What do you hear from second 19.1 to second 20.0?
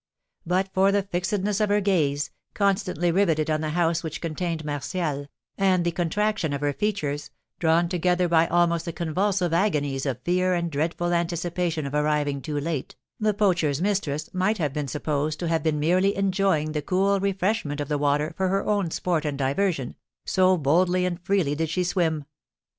and diversion,